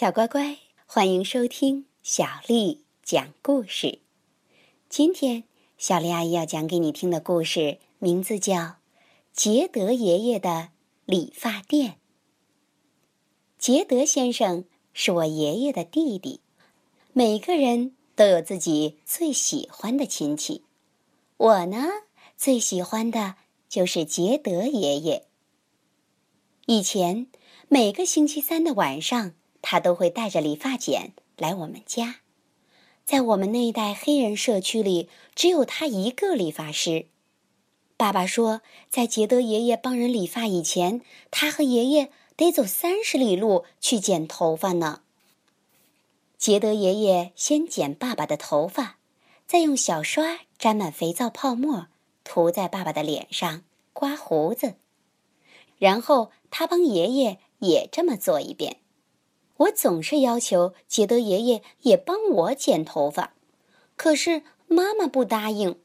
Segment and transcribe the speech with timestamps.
[0.00, 3.98] 小乖乖，欢迎收听小丽讲故事。
[4.88, 5.42] 今天，
[5.76, 8.54] 小丽阿姨要讲给你听的故事名字叫
[9.32, 10.68] 《杰德爷爷的
[11.04, 11.90] 理发店》。
[13.58, 16.38] 杰德先生是我爷爷的弟弟，
[17.12, 20.62] 每个人都有自己最喜欢的亲戚。
[21.38, 21.88] 我呢，
[22.36, 23.34] 最喜欢的
[23.68, 25.26] 就是杰德爷爷。
[26.66, 27.26] 以前，
[27.66, 29.34] 每个星期三的晚上。
[29.62, 32.16] 他都会带着理发剪来我们家，
[33.04, 37.06] 在我们那一带黑人社区里，只有他一个理发师。
[37.96, 41.00] 爸爸说，在杰德爷爷帮人理发以前，
[41.30, 45.02] 他和爷爷得走三十里路去剪头发呢。
[46.36, 48.98] 杰德爷爷先剪爸爸的头发，
[49.46, 51.88] 再用小刷沾满肥皂泡沫
[52.22, 54.76] 涂在爸爸的脸上刮胡子，
[55.78, 58.76] 然后他帮爷爷也这么做一遍。
[59.58, 63.34] 我总是要求杰德爷爷也帮我剪头发，
[63.96, 65.78] 可是妈妈不答应。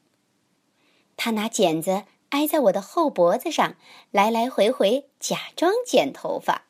[1.16, 3.76] 他拿剪子挨在我的后脖子上，
[4.10, 6.66] 来来回回假装剪头发，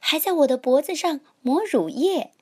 [0.00, 2.32] 还在我的脖子上抹乳液，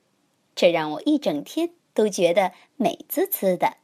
[0.55, 3.77] 这让我一整天都觉得美滋滋的。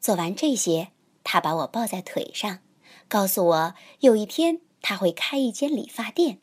[0.00, 0.88] 做完这些，
[1.22, 2.58] 他把我抱在腿上，
[3.06, 6.40] 告诉我有一天他会开一间理发店。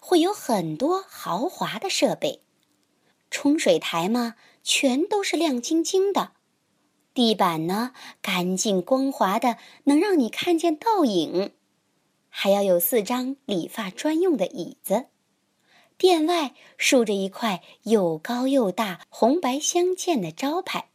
[0.00, 2.42] 会有很多豪华的设备，
[3.30, 6.32] 冲水台嘛，全都是亮晶晶的；
[7.14, 11.50] 地板呢，干净光滑的，能让你看见倒影；
[12.28, 15.06] 还要有四张理发专用的椅子。
[15.98, 20.88] 店外竖着一块又高又大、红白相间的招牌。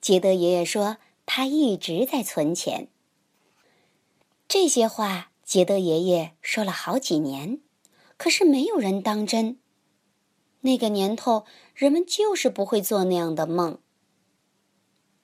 [0.00, 2.88] 杰德爷爷说，他一直在存钱。
[4.48, 5.28] 这些话。
[5.50, 7.58] 杰德爷爷说了好几年，
[8.16, 9.58] 可是没有人当真。
[10.60, 13.80] 那个年头，人们就是不会做那样的梦。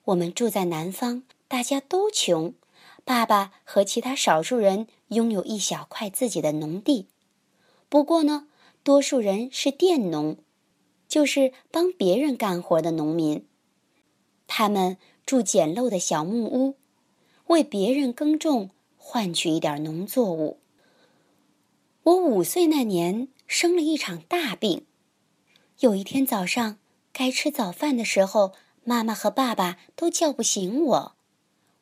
[0.03, 2.53] 我们住在南方，大家都穷。
[3.05, 7.07] 爸爸和其他少数人拥有一小块自己的农地，
[7.87, 8.49] 不过呢，
[8.83, 10.35] 多数人是佃农，
[11.07, 13.47] 就是帮别人干活的农民。
[14.45, 16.75] 他们住简陋的小木屋，
[17.45, 18.71] 为别人耕种。
[19.09, 20.59] 换取一点农作物。
[22.03, 24.85] 我五岁那年生了一场大病。
[25.79, 26.77] 有一天早上
[27.13, 28.51] 该吃早饭的时候，
[28.83, 31.15] 妈妈和爸爸都叫不醒我。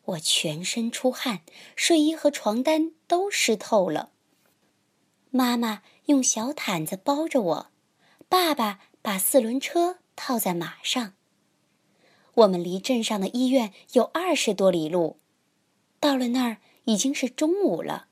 [0.06, 1.42] 我全身出汗，
[1.76, 4.12] 睡衣和床单都湿透了。
[5.32, 7.68] 妈妈用小毯子包着我，
[8.30, 11.14] 爸爸把四轮车套在马上。
[12.36, 15.18] 我们离镇上的医院有二十多里路，
[16.00, 16.58] 到了那儿。
[16.86, 18.08] 已经是中午了。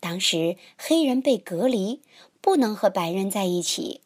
[0.00, 2.00] 当时黑人被隔离，
[2.40, 4.00] 不能和白人在一起。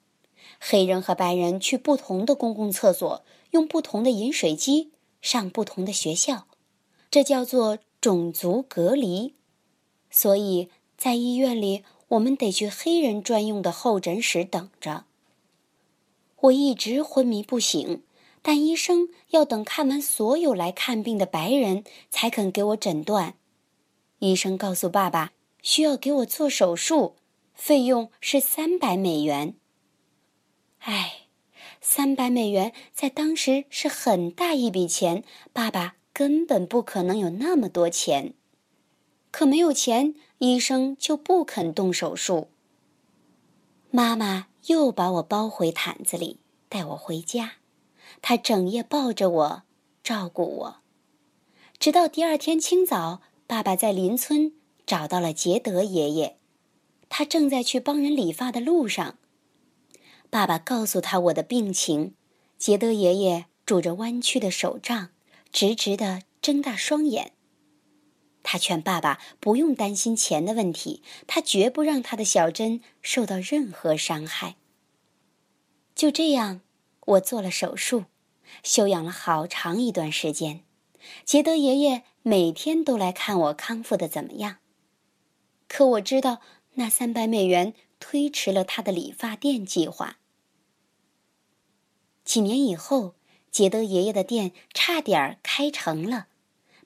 [0.59, 4.91] 黑人和白人去不同的公共厕所，用不同的饮水机，
[5.23, 6.47] 上不同的学校，
[7.11, 9.35] 这叫做种族隔离。
[10.11, 15.05] 所以在医院里，我们得去黑人专用的候诊室等着。
[16.41, 18.03] 我一直昏迷不醒，
[18.41, 23.35] 但医生要等看完所有来看病的白人，才肯给我诊断。
[24.19, 25.33] 医生告诉爸爸，
[25.63, 27.17] 需要给我做手术，
[27.55, 29.55] 费用是三百美元。
[30.79, 31.27] 唉，
[31.81, 35.23] 三百美元在当时是很大一笔钱，
[35.53, 38.33] 爸爸根本不可能有那么多钱。
[39.31, 42.49] 可没有钱，医生就不肯动手术。
[43.91, 46.41] 妈妈又把我包回毯子里，
[46.71, 47.55] 带我回家。
[48.23, 49.63] 她整夜抱着我，
[50.03, 50.77] 照顾我，
[51.79, 53.21] 直到第二天清早。
[53.47, 54.53] 爸爸在邻村
[54.85, 56.37] 找到了杰德爷爷，
[57.09, 59.19] 他正在去帮人理发的路上。
[60.31, 62.15] 爸爸告诉他我的病情，
[62.59, 65.11] 杰德爷爷拄着弯曲的手杖，
[65.53, 67.33] 直直的睁大双眼。
[68.43, 74.57] 他劝爸爸不用担心钱的问题，他绝不让他的小珍受到任何伤害。
[75.95, 76.61] 就这样，
[77.07, 78.05] 我做了手术，
[78.65, 80.63] 休养了好长一段时间。
[81.25, 82.05] 杰德爷爷。
[82.29, 84.57] 每天都来看我康复的怎么样，
[85.69, 86.41] 可我知道
[86.75, 90.19] 那三百美元推迟了他的理发店计划。
[92.25, 93.15] 几年以后，
[93.53, 96.27] 杰德爷爷的店差点开成了，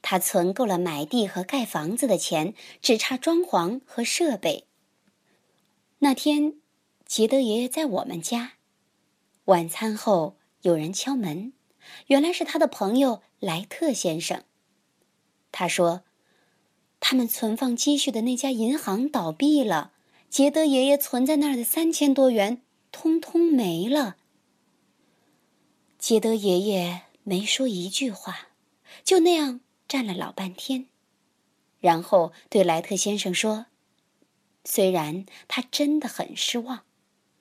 [0.02, 2.52] 他存够了买地和盖房子的钱，
[2.82, 4.66] 只差装潢和设备。
[6.00, 6.60] 那天，
[7.06, 8.58] 杰德爷爷在我们家，
[9.46, 11.54] 晚餐后有人敲门，
[12.06, 14.44] 原来是他的朋友莱特先生。
[15.52, 16.04] 他说
[17.00, 19.92] ：“他们存放积蓄的那家银行倒闭了，
[20.28, 24.16] 杰德爷爷存在那儿的三千多元通通没了。
[25.98, 28.48] 杰德爷爷没说一句话，
[29.04, 30.86] 就那样站了老半天，
[31.80, 33.66] 然后对莱特先生说
[34.64, 36.84] ：“虽然他真的很失望，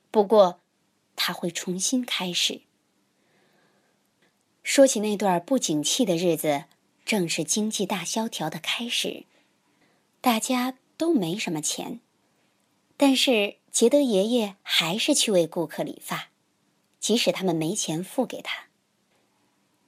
[0.10, 0.62] 不过
[1.16, 2.62] 他会重新开始。”
[4.70, 6.66] 说起那段不景气的日子，
[7.04, 9.24] 正是经济大萧条的开始，
[10.22, 12.00] 大家都没什么钱，
[12.96, 16.30] 但是杰德爷爷还是去为顾客理发，
[17.00, 18.68] 即使他们没钱付给他。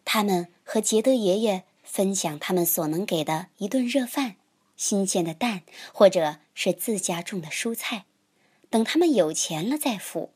[0.04, 4.38] 他们和杰德爷爷分享他们所能给的一顿热饭、
[4.76, 5.62] 新鲜的蛋，
[5.94, 8.06] 或者是自家种的蔬菜，
[8.72, 10.32] 等他们有钱了再付。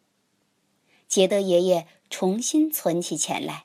[1.08, 3.65] 杰德爷爷重新存起钱来。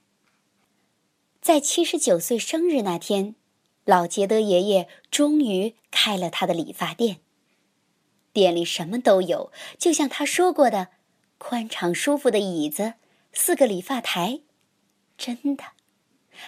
[1.40, 3.34] 在七十九岁生日那天，
[3.86, 7.20] 老杰德爷爷终于开了他的理发店。
[8.34, 10.88] 店里什么都有，就像他说过的，
[11.38, 12.94] 宽敞舒服的椅子，
[13.32, 14.40] 四个理发台，
[15.16, 15.64] 真的，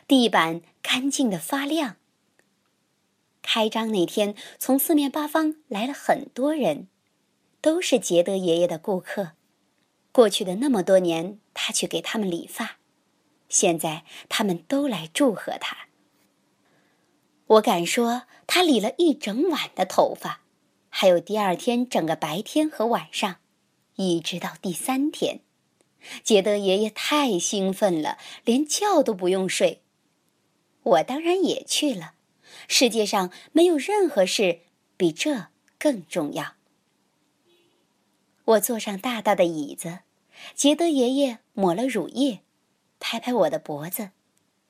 [0.06, 1.96] 地板干净的发亮。
[3.40, 6.88] 开张那天，从四面八方来了很多人，
[7.62, 9.32] 都是杰德爷爷的顾客。
[10.12, 12.76] 过去的那么多年，他去给他们理发。
[13.52, 15.76] 现在他们都来祝贺他。
[17.46, 20.40] 我敢说，他理了一整晚的头发，
[20.88, 23.36] 还有第二天整个白天和晚上，
[23.96, 25.40] 一直到第三天。
[26.24, 29.82] 杰德爷爷太兴奋了，连觉都不用睡。
[30.82, 32.14] 我当然也去了。
[32.68, 34.60] 世界上没有任何事
[34.96, 35.48] 比这
[35.78, 36.54] 更重要。
[38.46, 39.98] 我坐上大大的椅子，
[40.54, 42.40] 杰德爷爷抹了乳液。
[43.04, 44.10] 拍拍我的脖子，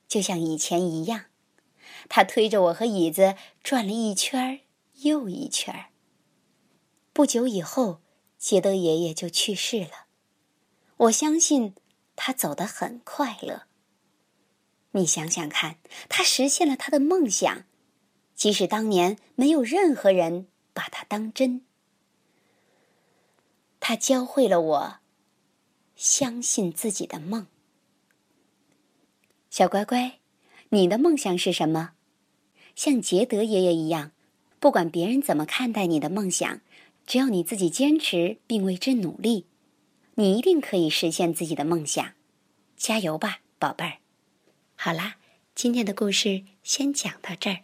[0.09, 1.27] 就像以前一样。
[2.09, 4.61] 他推着我和椅子转了一圈
[5.03, 5.91] 又一圈。
[7.13, 8.01] 不久以后，
[8.39, 10.07] 杰德爷爷就去世了。
[10.97, 11.75] 我相信
[12.17, 13.65] 他走得很快乐。
[14.93, 15.77] 你想想看，
[16.09, 17.65] 他实现了他的梦想，
[18.35, 21.67] 即使当年没有任何人把他当真。
[23.79, 24.97] 他教会了我
[25.95, 27.47] 相信自己的梦。
[29.53, 30.15] 小乖乖，
[30.71, 31.91] 你的梦想是什么？
[32.75, 34.13] 像杰德爷爷一样，
[34.59, 36.63] 不管别人怎么看待你的梦想，
[37.07, 39.45] 只要你自己坚持并为之努力，
[40.15, 42.13] 你一定可以实现自己的梦想。
[42.79, 43.99] 加油吧，宝贝儿！
[44.75, 45.17] 好啦，
[45.55, 47.59] 今天的故事先讲到这儿。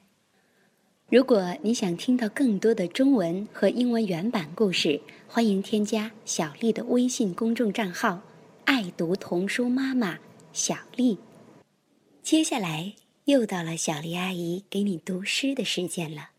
[1.08, 8.20] 如果你想听到更多的中文和英文原版故事，欢迎添加小丽的微信公众账号
[8.66, 10.18] “爱读童书妈妈
[10.52, 11.16] 小丽”。
[12.28, 12.92] 接下来
[13.24, 16.32] 又到了小丽阿姨给你读诗的时间了。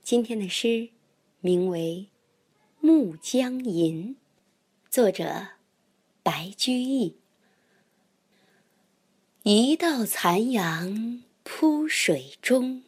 [0.00, 0.90] 今天的诗
[1.40, 2.06] 名为
[2.86, 4.14] 《暮江吟》，
[4.88, 5.48] 作者
[6.22, 7.16] 白居易。
[9.42, 12.84] 一道残阳铺水中，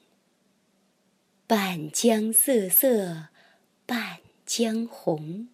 [1.49, 3.27] 半江瑟瑟
[3.87, 5.49] 半江红。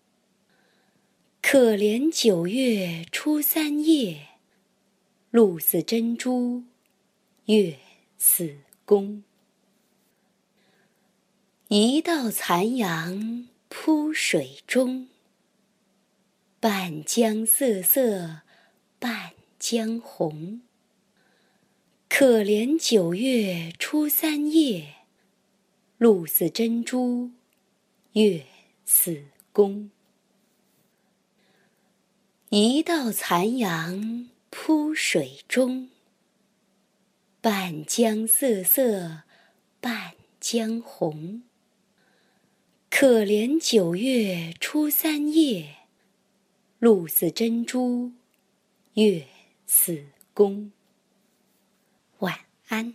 [1.41, 4.36] 可怜九月初三夜。
[5.31, 6.65] 露似真珠，
[7.47, 7.79] 月
[8.17, 9.23] 似弓。
[11.69, 15.09] 一道残阳铺水中，
[16.61, 18.43] 半江瑟瑟
[18.99, 20.63] 半江红。
[22.09, 24.95] 可怜九月初三夜，
[25.99, 27.33] 露似真珠，
[28.13, 28.47] 月
[28.87, 29.91] 似弓。
[32.49, 34.31] 一道残阳。
[34.59, 35.91] 铺水中，
[37.43, 39.25] 半江瑟瑟
[39.83, 41.43] 半江红。
[42.89, 45.77] 可怜九月初三夜，
[46.79, 48.13] 露似珍珠，
[48.95, 49.27] 月
[49.67, 50.73] 似弓。
[52.21, 52.35] 晚
[52.69, 52.95] 安。